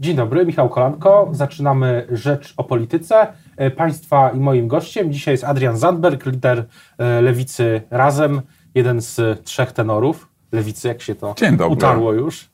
[0.00, 1.28] Dzień dobry, Michał Kolanko.
[1.32, 3.32] Zaczynamy Rzecz o Polityce.
[3.56, 6.64] E, państwa i moim gościem dzisiaj jest Adrian Zandberg, lider
[6.98, 8.42] e, Lewicy Razem,
[8.74, 11.34] jeden z trzech tenorów Lewicy, jak się to
[11.70, 12.50] utarło już.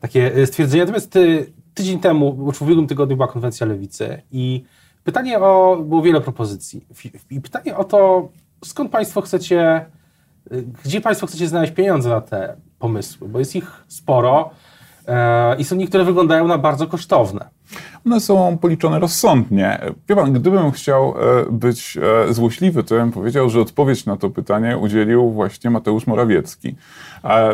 [0.00, 0.82] Takie e, stwierdzenie.
[0.82, 1.18] Natomiast
[1.74, 4.64] tydzień temu, w ubiegłym tygodniu była konwencja Lewicy i
[5.04, 6.86] pytanie o, było wiele propozycji.
[7.30, 8.28] I pytanie o to,
[8.64, 9.86] skąd Państwo chcecie,
[10.84, 14.50] gdzie Państwo chcecie znaleźć pieniądze na te pomysły, bo jest ich sporo.
[15.06, 17.48] E, I są niektóre wyglądają na bardzo kosztowne.
[18.06, 19.80] One są policzone rozsądnie.
[20.08, 24.30] Wie pan, gdybym chciał e, być e, złośliwy, to bym powiedział, że odpowiedź na to
[24.30, 26.74] pytanie udzielił właśnie Mateusz Morawiecki,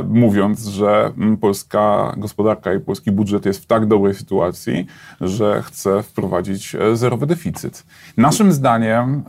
[0.09, 4.87] mówiąc, że mm, polska gospodarka i polski budżet jest w tak dobrej sytuacji,
[5.21, 7.85] że chce wprowadzić zerowy deficyt.
[8.17, 9.23] Naszym zdaniem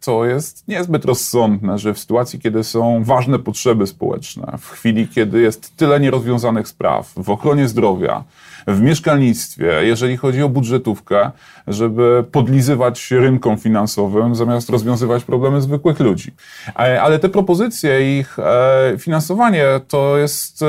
[0.00, 5.40] to jest niezbyt rozsądne, że w sytuacji, kiedy są ważne potrzeby społeczne, w chwili, kiedy
[5.40, 8.24] jest tyle nierozwiązanych spraw w ochronie zdrowia,
[8.68, 11.30] w mieszkalnictwie, jeżeli chodzi o budżetówkę,
[11.66, 16.32] żeby podlizywać rynkom finansowym, zamiast rozwiązywać problemy zwykłych ludzi.
[16.78, 20.66] E, ale te propozycje, ich e, finansowanie to jest e,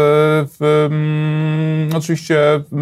[0.60, 2.38] w, mm, oczywiście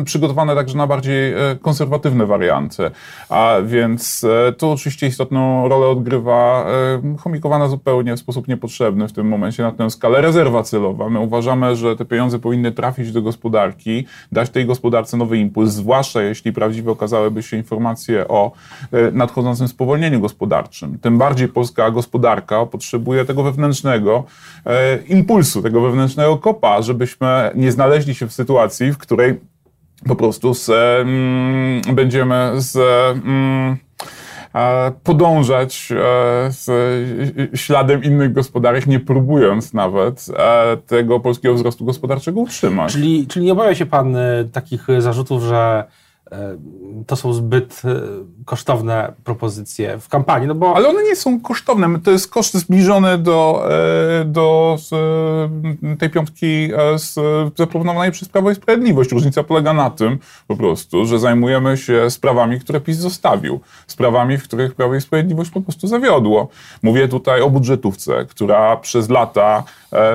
[0.06, 2.92] przygotowane także na bardziej konserwatywne warianty.
[3.30, 4.26] A więc
[4.58, 6.66] to oczywiście istotną rolę odgrywa
[7.20, 11.10] chomikowana zupełnie w sposób niepotrzebny w tym momencie na tę skalę rezerwa celowa.
[11.10, 16.22] My uważamy, że te pieniądze powinny trafić do gospodarki, dać tej gospodarce nowy impuls, zwłaszcza
[16.22, 18.52] jeśli prawdziwe okazałyby się informacje o
[18.92, 21.00] e, nadchodzącym spowolnieniu gospodarczym.
[21.00, 24.24] Tym bardziej polska gospodarka potrzebuje tego wewnętrznego
[24.66, 29.40] e, impulsu, tego wewnętrznego kopa, żebyśmy nie znaleźli się w sytuacji, w której
[30.08, 32.78] po prostu z, mm, będziemy z.
[35.04, 35.96] podążać e,
[36.52, 36.70] z
[37.60, 40.26] śladem innych gospodarek, nie próbując nawet
[40.88, 42.92] tego polskiego wzrostu gospodarczego utrzymać.
[42.94, 44.18] Czyli, czyli nie obawia się pan
[44.52, 46.07] takich zarzutów, że E,
[47.08, 48.02] to są zbyt e,
[48.46, 50.48] kosztowne propozycje w kampanii.
[50.48, 50.76] No bo...
[50.76, 52.00] Ale one nie są kosztowne.
[52.00, 53.68] To jest koszt zbliżony do,
[54.22, 54.78] e, do
[56.00, 56.70] tej piątki
[57.56, 59.12] zaproponowanej przez Prawo i Sprawiedliwość.
[59.12, 63.60] Różnica polega na tym po prostu, że zajmujemy się sprawami, które PiS zostawił.
[63.88, 66.48] Sprawami, w których Prawo i Sprawiedliwość po prostu zawiodło.
[66.84, 69.64] Mówię tutaj o budżetówce, która przez lata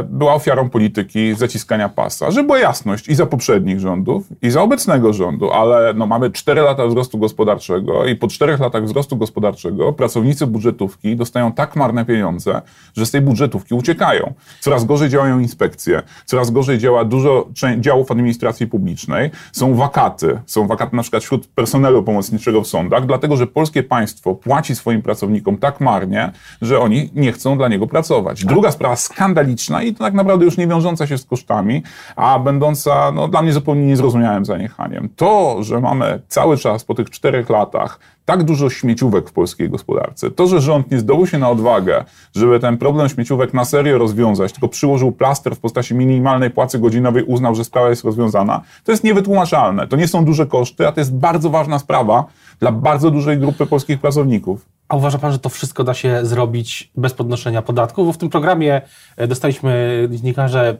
[0.04, 2.30] była ofiarą polityki zaciskania pasa.
[2.30, 6.60] Żeby była jasność i za poprzednich rządów, i za obecnego rządu, ale no, mamy 4
[6.60, 12.62] lata wzrostu gospodarczego i po 4 latach wzrostu gospodarczego pracownicy budżetówki dostają tak marne pieniądze,
[12.96, 14.34] że z tej budżetówki uciekają.
[14.60, 20.96] Coraz gorzej działają inspekcje, coraz gorzej działa dużo działów administracji publicznej, są wakaty, są wakaty
[20.96, 25.80] na przykład wśród personelu pomocniczego w sądach, dlatego że polskie państwo płaci swoim pracownikom tak
[25.80, 26.32] marnie,
[26.62, 28.44] że oni nie chcą dla niego pracować.
[28.44, 31.82] Druga sprawa skandaliczna i to tak naprawdę już nie wiążąca się z kosztami,
[32.16, 35.08] a będąca no, dla mnie zupełnie niezrozumiałym zaniechaniem.
[35.16, 39.70] To, że ma mamy cały czas po tych czterech latach tak dużo śmieciówek w polskiej
[39.70, 40.30] gospodarce.
[40.30, 42.04] To, że rząd nie zdobył się na odwagę,
[42.36, 47.24] żeby ten problem śmieciówek na serio rozwiązać, tylko przyłożył plaster w postaci minimalnej płacy godzinowej,
[47.24, 49.86] uznał, że sprawa jest rozwiązana, to jest niewytłumaczalne.
[49.86, 52.24] To nie są duże koszty, a to jest bardzo ważna sprawa
[52.60, 54.71] dla bardzo dużej grupy polskich pracowników.
[54.92, 58.06] A uważa pan, że to wszystko da się zrobić bez podnoszenia podatków?
[58.06, 58.82] Bo w tym programie
[59.16, 60.76] e, dostaliśmy dziennikarze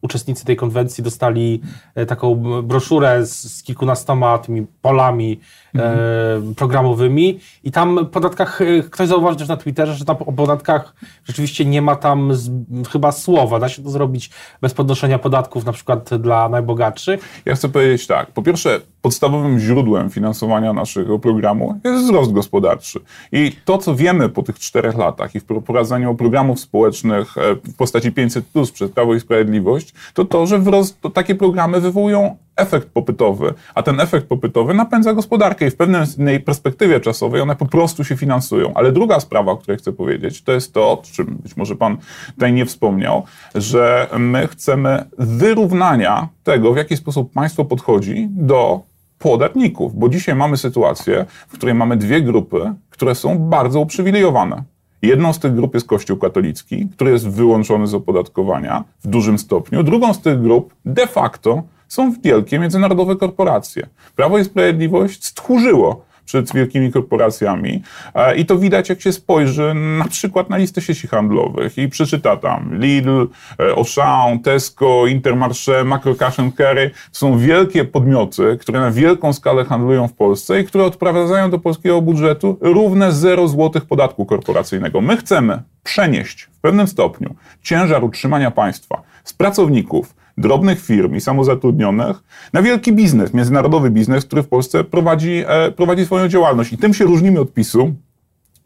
[0.00, 1.60] uczestnicy tej konwencji dostali
[1.94, 5.40] e, taką broszurę z, z kilkunastoma tymi polami
[5.80, 6.54] mhm.
[6.54, 10.94] programowymi i tam w podatkach, e, ktoś zauważył też na Twitterze, że tam o podatkach
[11.24, 12.50] rzeczywiście nie ma tam z,
[12.92, 13.58] chyba słowa.
[13.58, 17.42] Da się to zrobić bez podnoszenia podatków na przykład dla najbogatszych?
[17.44, 18.30] Ja chcę powiedzieć tak.
[18.30, 23.00] Po pierwsze, podstawowym źródłem finansowania naszego programu jest wzrost gospodarczy.
[23.32, 27.76] I to, co wiemy po tych czterech latach i w wprowadzaniu programów społecznych e, w
[27.76, 32.36] postaci 500 plus przez Prawo i Sprawiedliwość, to to, że wzrost, to takie programy wywołują
[32.56, 37.66] efekt popytowy, a ten efekt popytowy napędza gospodarkę i w pewnej perspektywie czasowej one po
[37.66, 38.72] prostu się finansują.
[38.74, 41.96] Ale druga sprawa, o której chcę powiedzieć, to jest to, o czym być może pan
[42.34, 43.22] tutaj nie wspomniał,
[43.54, 48.80] że my chcemy wyrównania tego, w jaki sposób państwo podchodzi do
[49.18, 54.62] podatników, bo dzisiaj mamy sytuację, w której mamy dwie grupy, które są bardzo uprzywilejowane.
[55.02, 59.82] Jedną z tych grup jest Kościół katolicki, który jest wyłączony z opodatkowania w dużym stopniu.
[59.82, 63.86] Drugą z tych grup de facto są wielkie międzynarodowe korporacje.
[64.16, 67.82] Prawo i Sprawiedliwość stchórzyło przed wielkimi korporacjami.
[68.14, 72.36] E, I to widać, jak się spojrzy na przykład na listę sieci handlowych i przeczyta
[72.36, 73.26] tam Lidl,
[73.60, 76.90] e, Auchan, Tesco, Intermarché, Macro Cash Carry.
[77.12, 82.02] Są wielkie podmioty, które na wielką skalę handlują w Polsce i które odprowadzają do polskiego
[82.02, 85.00] budżetu równe 0 złotych podatku korporacyjnego.
[85.00, 92.22] My chcemy przenieść w pewnym stopniu ciężar utrzymania państwa z pracowników drobnych firm i samozatrudnionych
[92.52, 96.72] na wielki biznes, międzynarodowy biznes, który w Polsce prowadzi, e, prowadzi swoją działalność.
[96.72, 97.94] I tym się różnimy od PiSu,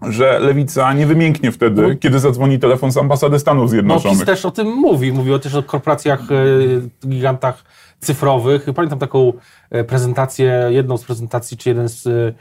[0.02, 1.94] że lewica nie wymięknie wtedy, no.
[2.00, 4.19] kiedy zadzwoni telefon z ambasady Stanów Zjednoczonych.
[4.19, 5.12] No PiS też o tym mówi.
[5.12, 7.64] Mówił też o korporacjach, e, gigantach
[8.00, 8.66] cyfrowych.
[8.75, 9.32] Pamiętam taką
[9.70, 12.34] e, prezentację, jedną z prezentacji, czy jeden z,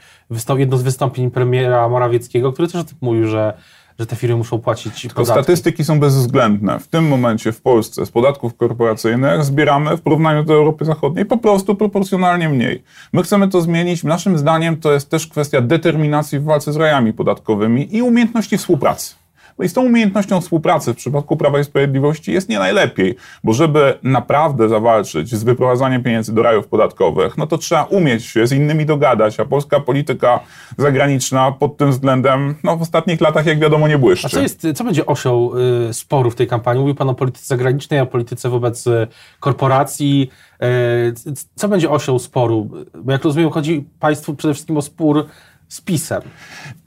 [0.58, 3.54] jedno z wystąpień premiera Morawieckiego, który też o tym mówił, że
[3.98, 5.42] że te firmy muszą płacić Tylko podatki.
[5.42, 6.78] statystyki są bezwzględne.
[6.78, 11.38] W tym momencie w Polsce z podatków korporacyjnych zbieramy w porównaniu do Europy Zachodniej po
[11.38, 12.82] prostu proporcjonalnie mniej.
[13.12, 14.04] My chcemy to zmienić.
[14.04, 19.19] Naszym zdaniem to jest też kwestia determinacji w walce z rajami podatkowymi i umiejętności współpracy.
[19.60, 23.52] No i z tą umiejętnością współpracy w przypadku Prawa i Sprawiedliwości jest nie najlepiej, bo
[23.52, 28.52] żeby naprawdę zawalczyć z wyprowadzaniem pieniędzy do rajów podatkowych, no to trzeba umieć się z
[28.52, 30.40] innymi dogadać, a polska polityka
[30.78, 34.26] zagraniczna pod tym względem no, w ostatnich latach, jak wiadomo, nie błyszczy.
[34.26, 35.50] A co, jest, co będzie osią
[35.88, 36.80] y, sporu w tej kampanii?
[36.80, 39.06] Mówił Pan o polityce zagranicznej, o polityce wobec y,
[39.40, 40.30] korporacji.
[40.62, 42.70] Y, co będzie osią sporu?
[43.04, 45.26] Bo jak rozumiem, chodzi Państwu przede wszystkim o spór
[45.70, 46.22] z PiSem.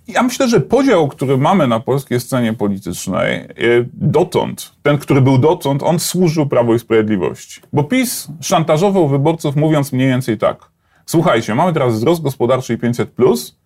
[0.08, 3.48] Ja myślę, że podział, który mamy na polskiej scenie politycznej, e,
[3.94, 7.62] dotąd, ten, który był dotąd, on służył Prawo i Sprawiedliwości.
[7.74, 10.58] Bo PiS szantażował wyborców, mówiąc mniej więcej tak.
[11.06, 13.58] Słuchajcie, mamy teraz wzrost gospodarczy i 500 plus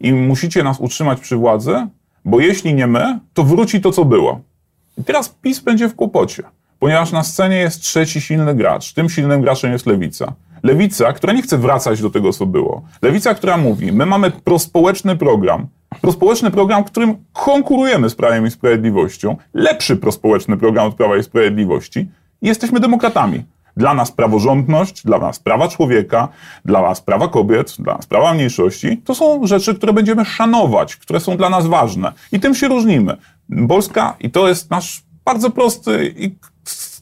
[0.00, 1.86] i musicie nas utrzymać przy władzy,
[2.24, 4.40] bo jeśli nie my, to wróci to, co było.
[4.98, 6.42] I teraz PiS będzie w kłopocie,
[6.78, 8.92] ponieważ na scenie jest trzeci silny gracz.
[8.92, 10.32] Tym silnym graczem jest lewica.
[10.64, 12.82] Lewica, która nie chce wracać do tego, co było.
[13.02, 15.66] Lewica, która mówi, my mamy prospołeczny program,
[16.00, 21.22] prospołeczny program, w którym konkurujemy z Prawem i Sprawiedliwością, lepszy prospołeczny program od Prawa i
[21.22, 22.08] Sprawiedliwości
[22.42, 23.44] i jesteśmy demokratami.
[23.76, 26.28] Dla nas praworządność, dla nas prawa człowieka,
[26.64, 31.20] dla nas prawa kobiet, dla nas prawa mniejszości, to są rzeczy, które będziemy szanować, które
[31.20, 32.12] są dla nas ważne.
[32.32, 33.16] I tym się różnimy.
[33.68, 36.34] Polska, i to jest nasz bardzo prosty i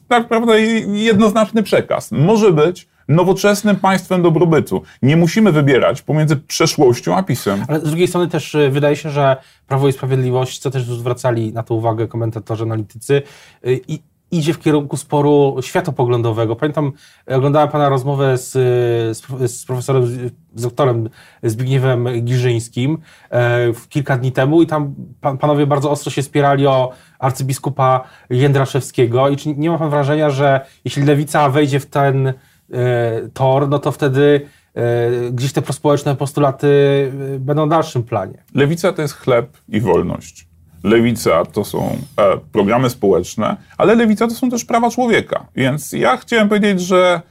[0.07, 4.81] tak naprawdę jednoznaczny przekaz, może być nowoczesnym państwem dobrobytu.
[5.01, 7.65] Nie musimy wybierać pomiędzy przeszłością a PiSem.
[7.67, 11.53] Ale z drugiej strony też y, wydaje się, że Prawo i Sprawiedliwość, co też zwracali
[11.53, 13.21] na to uwagę komentatorzy, analitycy,
[13.67, 13.99] y, i
[14.33, 16.55] idzie w kierunku sporu światopoglądowego.
[16.55, 16.91] Pamiętam,
[17.27, 18.51] oglądałem Pana rozmowę z,
[19.51, 20.05] z profesorem,
[20.55, 21.09] z doktorem
[21.43, 22.97] Zbigniewem Giżyńskim
[23.31, 23.59] e,
[23.89, 29.37] kilka dni temu i tam pan, panowie bardzo ostro się spierali o arcybiskupa Jędraszewskiego i
[29.37, 32.33] czy nie ma Pan wrażenia, że jeśli lewica wejdzie w ten E,
[33.33, 36.67] tor, no to wtedy e, gdzieś te prospołeczne postulaty
[37.35, 38.43] e, będą w dalszym planie.
[38.55, 40.47] Lewica to jest chleb i wolność.
[40.83, 41.97] Lewica to są
[42.51, 45.45] programy społeczne, ale lewica to są też prawa człowieka.
[45.55, 47.21] Więc ja chciałem powiedzieć, że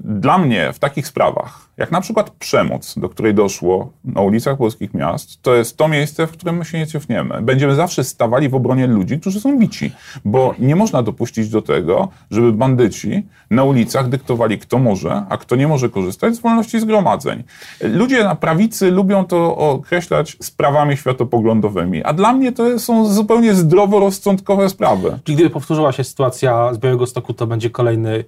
[0.00, 4.94] dla mnie w takich sprawach, jak na przykład przemoc, do której doszło na ulicach polskich
[4.94, 7.42] miast, to jest to miejsce, w którym my się nie cofniemy.
[7.42, 9.92] Będziemy zawsze stawali w obronie ludzi, którzy są bici,
[10.24, 15.56] bo nie można dopuścić do tego, żeby bandyci na ulicach dyktowali, kto może, a kto
[15.56, 17.42] nie może korzystać z wolności zgromadzeń.
[17.80, 24.68] Ludzie na prawicy lubią to określać sprawami światopoglądowymi, a dla mnie to są zupełnie zdroworozsądkowe
[24.68, 25.18] sprawy.
[25.24, 28.24] Czyli gdyby powtórzyła się sytuacja z Białego Stoku, to będzie kolejny e,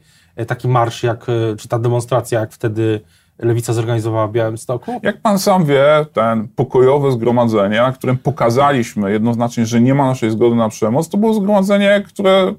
[0.46, 3.00] taki marsz, jak, e, czy ta demonstracja, jak wtedy
[3.38, 5.00] Lewica zorganizowała w Białymstoku?
[5.02, 10.30] Jak pan sam wie, ten pokojowe zgromadzenie, na którym pokazaliśmy jednoznacznie, że nie ma naszej
[10.30, 12.54] zgody na przemoc, to było zgromadzenie, które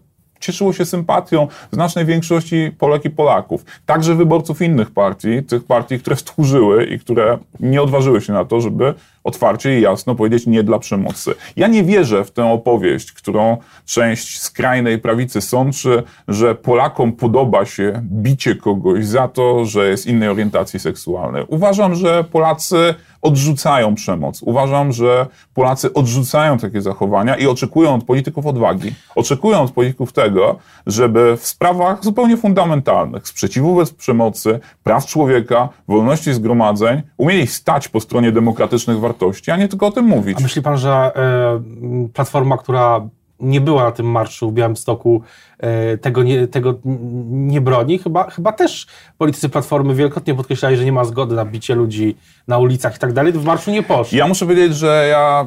[0.46, 3.66] cieszyło się sympatią znacznej większości Polek i Polaków.
[3.86, 8.62] Także wyborców innych partii, tych partii, które stchórzyły i które nie odważyły się na to,
[8.62, 11.34] żeby otwarcie i jasno powiedzieć nie dla przemocy.
[11.56, 18.02] Ja nie wierzę w tę opowieść, którą część skrajnej prawicy sączy, że Polakom podoba się
[18.04, 21.46] bicie kogoś za to, że jest innej orientacji seksualnej.
[21.48, 22.96] Uważam, że Polacy
[23.26, 24.42] odrzucają przemoc.
[24.42, 28.94] Uważam, że Polacy odrzucają takie zachowania i oczekują od polityków odwagi.
[29.16, 30.56] Oczekują od polityków tego,
[30.88, 38.00] żeby w sprawach zupełnie fundamentalnych, sprzeciwu wobec przemocy, praw człowieka, wolności zgromadzeń, umieli stać po
[38.00, 40.38] stronie demokratycznych wartości, a nie tylko o tym mówić.
[40.40, 41.12] A myśli pan, że
[42.06, 43.02] y, Platforma, która
[43.40, 45.22] nie była na tym marszu w Białymstoku,
[45.60, 46.80] e, tego nie, tego
[47.26, 47.98] nie broni.
[47.98, 48.88] Chyba, chyba też
[49.18, 53.14] politycy Platformy wielokrotnie podkreślali, że nie ma zgody na bicie ludzi na ulicach i tak
[53.14, 53.34] dalej.
[53.34, 54.18] W marszu nie poszło.
[54.18, 55.46] Ja muszę powiedzieć, że ja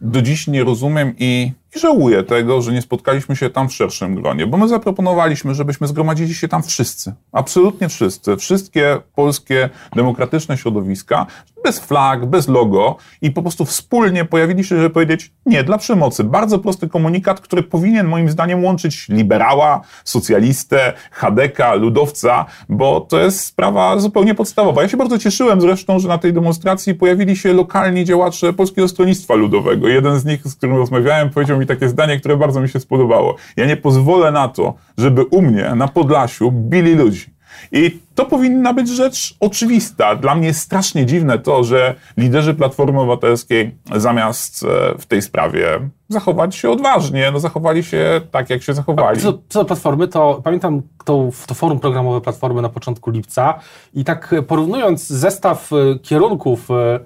[0.00, 4.14] do dziś nie rozumiem i i żałuję tego, że nie spotkaliśmy się tam w szerszym
[4.14, 7.14] gronie, bo my zaproponowaliśmy, żebyśmy zgromadzili się tam wszyscy.
[7.32, 8.36] Absolutnie wszyscy.
[8.36, 11.26] Wszystkie polskie demokratyczne środowiska,
[11.64, 16.24] bez flag, bez logo i po prostu wspólnie pojawili się, żeby powiedzieć nie dla przemocy.
[16.24, 23.40] Bardzo prosty komunikat, który powinien moim zdaniem łączyć liberała, socjalistę, hadeka, ludowca, bo to jest
[23.40, 24.82] sprawa zupełnie podstawowa.
[24.82, 29.34] Ja się bardzo cieszyłem zresztą, że na tej demonstracji pojawili się lokalni działacze Polskiego Stronnictwa
[29.34, 29.88] Ludowego.
[29.88, 33.36] Jeden z nich, z którym rozmawiałem, powiedział mi takie zdanie, które bardzo mi się spodobało.
[33.56, 37.34] Ja nie pozwolę na to, żeby u mnie na Podlasiu bili ludzi.
[37.72, 40.16] I to powinna być rzecz oczywista.
[40.16, 45.66] Dla mnie jest strasznie dziwne to, że liderzy Platformy Obywatelskiej zamiast e, w tej sprawie
[46.08, 49.20] zachować się odważnie, no zachowali się tak, jak się zachowali.
[49.20, 53.54] Co, co do Platformy, to pamiętam to, to forum programowe Platformy na początku lipca
[53.94, 57.00] i tak porównując zestaw e, kierunków e,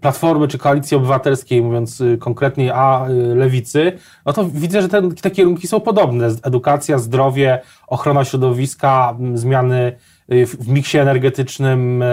[0.00, 3.92] Platformy czy Koalicji Obywatelskiej, mówiąc konkretniej, a Lewicy,
[4.26, 6.28] no to widzę, że ten, te kierunki są podobne.
[6.42, 9.96] Edukacja, zdrowie, ochrona środowiska, zmiany
[10.28, 12.04] w miksie energetycznym.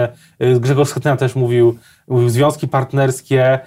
[0.60, 3.58] Grzegorz Schetyna też mówił, mówił związki partnerskie.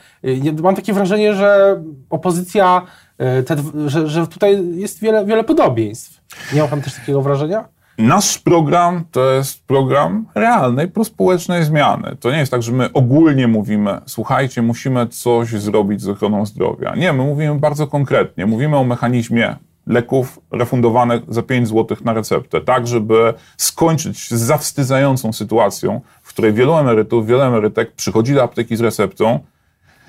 [0.63, 2.81] Mam takie wrażenie, że opozycja,
[3.17, 3.55] te,
[3.87, 6.21] że, że tutaj jest wiele, wiele podobieństw.
[6.53, 7.76] Nie ma pan też takiego wrażenia?
[7.97, 12.15] Nasz program to jest program realnej, prospołecznej zmiany.
[12.19, 16.95] To nie jest tak, że my ogólnie mówimy, słuchajcie, musimy coś zrobić z ochroną zdrowia.
[16.95, 18.45] Nie, my mówimy bardzo konkretnie.
[18.45, 19.55] Mówimy o mechanizmie
[19.87, 26.53] leków refundowanych za 5 zł na receptę, tak żeby skończyć z zawstydzającą sytuacją, w której
[26.53, 29.39] wielu emerytów, wiele emerytek przychodzi do apteki z receptą,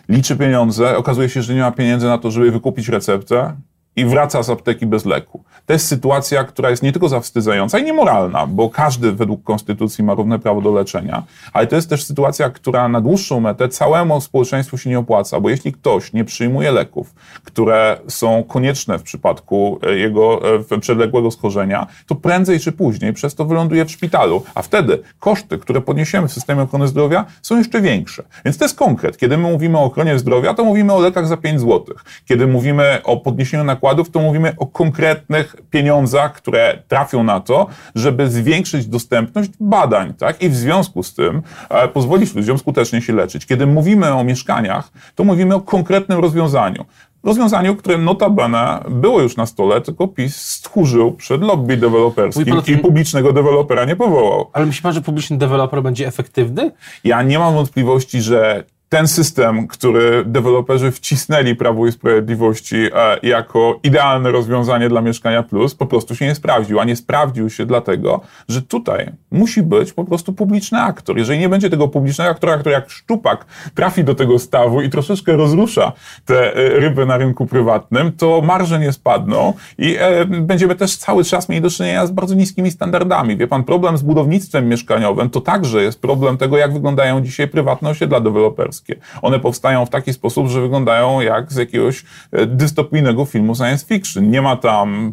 [0.08, 3.56] liczy pieniądze, okazuje się, że nie ma pieniędzy na to, żeby wykupić receptę
[3.98, 5.44] i wraca z apteki bez leku.
[5.66, 10.14] To jest sytuacja, która jest nie tylko zawstydzająca i niemoralna, bo każdy według konstytucji ma
[10.14, 14.78] równe prawo do leczenia, ale to jest też sytuacja, która na dłuższą metę całemu społeczeństwu
[14.78, 17.14] się nie opłaca, bo jeśli ktoś nie przyjmuje leków,
[17.44, 20.40] które są konieczne w przypadku e, jego
[20.70, 25.58] e, przewlekłego schorzenia, to prędzej czy później przez to wyląduje w szpitalu, a wtedy koszty,
[25.58, 28.22] które podniesiemy w systemie ochrony zdrowia są jeszcze większe.
[28.44, 29.16] Więc to jest konkret.
[29.16, 31.84] Kiedy my mówimy o ochronie zdrowia, to mówimy o lekach za 5 zł.
[32.28, 38.30] Kiedy mówimy o podniesieniu nakładów, to mówimy o konkretnych pieniądzach, które trafią na to, żeby
[38.30, 40.42] zwiększyć dostępność badań, tak?
[40.42, 43.46] I w związku z tym e, pozwolić ludziom skutecznie się leczyć.
[43.46, 46.84] Kiedy mówimy o mieszkaniach, to mówimy o konkretnym rozwiązaniu.
[47.24, 53.32] Rozwiązaniu, które notabene było już na stole, tylko PiS stchórzył przed lobby deweloperskim i publicznego
[53.32, 54.50] dewelopera nie powołał.
[54.52, 56.70] Ale myśli pan, że publiczny deweloper będzie efektywny?
[57.04, 63.80] Ja nie mam wątpliwości, że ten system, który deweloperzy wcisnęli Prawu i Sprawiedliwości e, jako
[63.82, 66.80] idealne rozwiązanie dla Mieszkania Plus, po prostu się nie sprawdził.
[66.80, 71.18] A nie sprawdził się dlatego, że tutaj musi być po prostu publiczny aktor.
[71.18, 75.36] Jeżeli nie będzie tego publicznego aktora, który jak szczupak trafi do tego stawu i troszeczkę
[75.36, 75.92] rozrusza
[76.24, 81.24] te e, ryby na rynku prywatnym, to marże nie spadną i e, będziemy też cały
[81.24, 83.36] czas mieli do czynienia z bardzo niskimi standardami.
[83.36, 87.90] Wie pan, problem z budownictwem mieszkaniowym to także jest problem tego, jak wyglądają dzisiaj prywatne
[87.90, 88.77] osiedla deweloperskie.
[89.22, 94.30] One powstają w taki sposób, że wyglądają jak z jakiegoś e, dystopijnego filmu science fiction.
[94.30, 95.12] Nie ma tam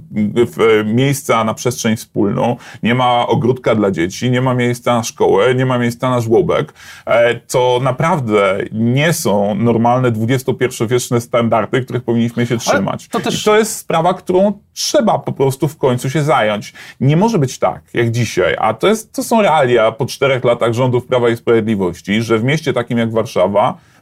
[0.79, 5.55] e, miejsca na przestrzeń wspólną, nie ma ogródka dla dzieci, nie ma miejsca na szkołę,
[5.55, 6.73] nie ma miejsca na żłobek.
[7.05, 13.07] E, to naprawdę nie są normalne XXI-wieczne standardy, których powinniśmy się trzymać.
[13.07, 13.43] To, też...
[13.43, 16.73] to jest sprawa, którą trzeba po prostu w końcu się zająć.
[16.99, 20.73] Nie może być tak, jak dzisiaj, a to, jest, to są realia po czterech latach
[20.73, 23.54] rządów Prawa i Sprawiedliwości, że w mieście takim jak Warszawa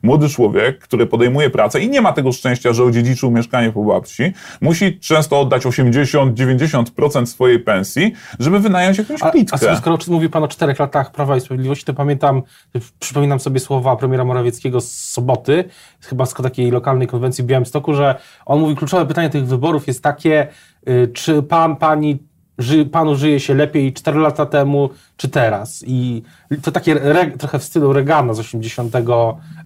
[0.04, 4.34] młody człowiek, który podejmuje pracę i nie ma tego szczęścia, że odziedziczył mieszkanie po babci,
[4.62, 9.24] musi często oddać 80-90% swojej pensji, żeby wynająć jakąś.
[9.24, 9.32] A,
[9.70, 12.42] a skoro mówi pan o czterech latach Prawa i Sprawiedliwości, to pamiętam,
[13.00, 15.64] przypominam sobie słowa premiera Morawieckiego z soboty,
[16.02, 20.04] chyba z takiej lokalnej konwencji w Białymstoku, że on mówi, kluczowe pytanie tych wyborów jest
[20.04, 20.48] takie,
[20.90, 25.84] y, czy pan, pani ży, panu żyje się lepiej 4 lata temu czy teraz.
[25.88, 26.24] I
[26.62, 26.96] to takie
[27.40, 28.94] trochę w stylu Reagana z 80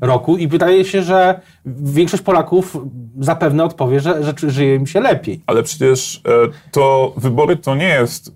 [0.02, 2.78] roku i wydaje się, że większość Polaków
[3.20, 5.42] zapewne odpowie, że, że żyje im się lepiej.
[5.48, 6.32] Ale przecież e,
[6.72, 8.34] to wybory to nie jest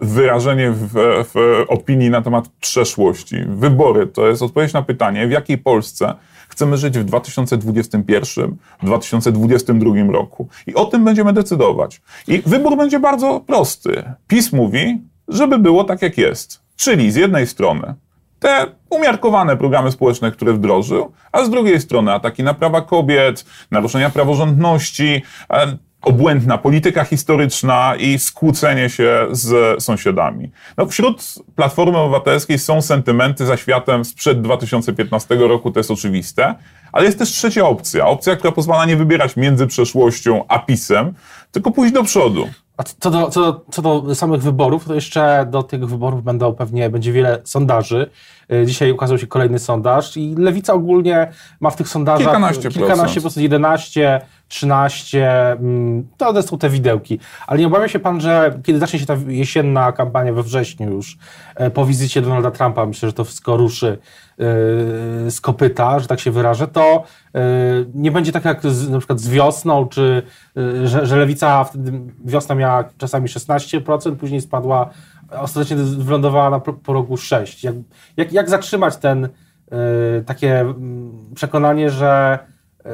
[0.00, 0.90] wyrażenie w,
[1.34, 3.36] w opinii na temat przeszłości.
[3.48, 6.14] Wybory to jest odpowiedź na pytanie, w jakiej Polsce
[6.50, 10.48] chcemy żyć w 2021, w 2022 roku.
[10.66, 12.00] I o tym będziemy decydować.
[12.28, 14.12] I wybór będzie bardzo prosty.
[14.28, 16.60] PiS mówi, żeby było tak, jak jest.
[16.76, 17.94] Czyli z jednej strony
[18.40, 24.10] te umiarkowane programy społeczne, które wdrożył, a z drugiej strony ataki na prawa kobiet, naruszenia
[24.10, 30.50] praworządności, e, obłędna polityka historyczna i skłócenie się z sąsiadami.
[30.76, 36.54] No, wśród Platformy Obywatelskiej są sentymenty za światem sprzed 2015 roku, to jest oczywiste,
[36.92, 38.06] ale jest też trzecia opcja.
[38.06, 41.14] Opcja, która pozwala nie wybierać między przeszłością a PiSem,
[41.52, 42.48] tylko pójść do przodu.
[42.80, 46.52] A co do, co, do, co do samych wyborów, to jeszcze do tych wyborów będą
[46.52, 48.10] pewnie, będzie wiele sondaży.
[48.52, 53.20] Y, dzisiaj ukazał się kolejny sondaż i Lewica ogólnie ma w tych sondażach kilkanaście, kilkanaście
[53.20, 57.18] procent, 11, 13, mm, to są te widełki.
[57.46, 61.18] Ale nie obawia się pan, że kiedy zacznie się ta jesienna kampania we wrześniu już,
[61.54, 63.98] e, po wizycie Donalda Trumpa, myślę, że to wszystko ruszy
[65.28, 67.04] z kopyta, że tak się wyrażę, to
[67.34, 67.40] e,
[67.94, 70.22] nie będzie tak jak z, na przykład z wiosną, czy
[70.84, 71.92] że, że lewica wtedy
[72.24, 74.90] wiosna miała czasami 16%, później spadła,
[75.30, 77.64] ostatecznie wylądowała na porogu 6%.
[77.64, 77.74] Jak,
[78.16, 79.28] jak, jak zatrzymać ten
[80.26, 82.38] takie mm, przekonanie, że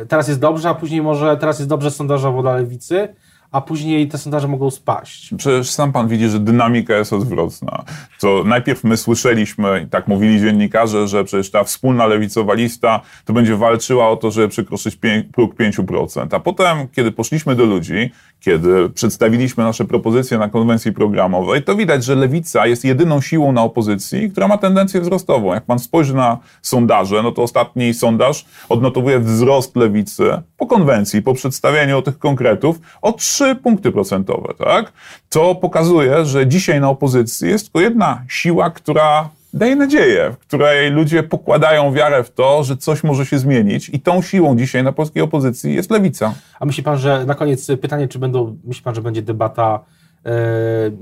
[0.09, 3.09] teraz jest dobrze, a później może teraz jest dobrze sondażowo dla lewicy,
[3.53, 5.31] a później te sondaże mogą spaść.
[5.39, 7.85] Przecież sam pan widzi, że dynamika jest odwrotna.
[8.21, 13.33] To najpierw my słyszeliśmy, i tak mówili dziennikarze, że przecież ta wspólna lewicowa lista to
[13.33, 14.99] będzie walczyła o to, żeby przekroczyć
[15.33, 16.27] próg 5%.
[16.31, 18.11] A potem, kiedy poszliśmy do ludzi,
[18.41, 23.63] kiedy przedstawiliśmy nasze propozycje na konwencji programowej, to widać, że lewica jest jedyną siłą na
[23.63, 25.55] opozycji, która ma tendencję wzrostową.
[25.55, 31.35] Jak pan spojrzy na sondaże, no to ostatni sondaż odnotowuje wzrost lewicy po konwencji, po
[31.35, 34.93] przedstawieniu tych konkretów o 3 punkty procentowe, tak?
[35.29, 40.91] To pokazuje, że dzisiaj na opozycji jest tylko jedna siła, która daje nadzieję, w której
[40.91, 44.93] ludzie pokładają wiarę w to, że coś może się zmienić i tą siłą dzisiaj na
[44.93, 46.35] polskiej opozycji jest lewica.
[46.61, 49.81] A myśli pan, że na koniec pytanie, czy będą, myśli pan, że będzie debata
[50.27, 50.31] e,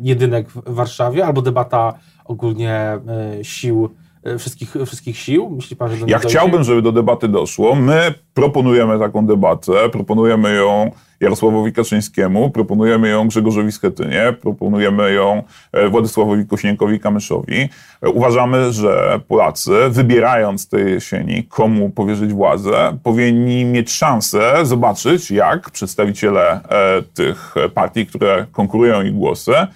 [0.02, 3.00] jedynek w Warszawie albo debata ogólnie e,
[3.42, 3.90] sił
[4.38, 5.50] wszystkich, wszystkich sił?
[5.50, 7.74] Myśli pan, że do Ja chciałbym, żeby do debaty doszło.
[7.74, 10.90] My proponujemy taką debatę, proponujemy ją
[11.20, 17.68] Jarosławowi Kaczyńskiemu, proponujemy ją Grzegorzowi Schetynie, proponujemy ją e, Władysławowi Kośnienkowi-Kamyszowi.
[18.02, 25.70] E, uważamy, że Polacy, wybierając tej jesieni, komu powierzyć władzę, powinni mieć szansę zobaczyć, jak
[25.70, 26.60] przedstawiciele
[27.14, 29.66] tych partii, które konkurują ich głosy, E,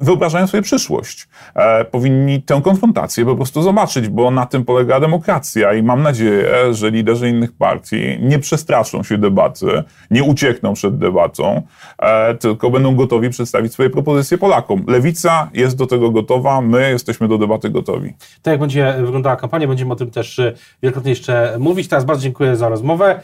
[0.00, 1.28] wyobrażają sobie przyszłość.
[1.54, 6.74] E, powinni tę konfrontację po prostu zobaczyć, bo na tym polega demokracja i mam nadzieję,
[6.74, 11.62] że liderzy innych partii nie przestraszą się debaty, nie uciekną przed debatą,
[11.98, 14.84] e, tylko będą gotowi przedstawić swoje propozycje Polakom.
[14.88, 18.14] Lewica jest do tego gotowa, my jesteśmy do debaty gotowi.
[18.42, 20.40] Tak jak będzie wyglądała kampania, będziemy o tym też
[20.82, 21.88] wielokrotnie jeszcze mówić.
[21.88, 23.20] Teraz bardzo dziękuję za rozmowę.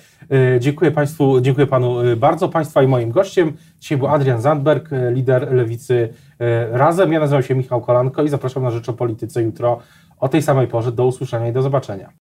[0.61, 3.52] Dziękuję Państwu, dziękuję Panu bardzo, Państwa i moim gościem.
[3.80, 6.09] Dzisiaj był Adrian Zandberg, lider Lewicy
[6.70, 7.12] Razem.
[7.12, 9.78] Ja nazywam się Michał Kolanko i zapraszam na Rzecz o Polityce jutro
[10.20, 10.92] o tej samej porze.
[10.92, 12.11] Do usłyszenia i do zobaczenia.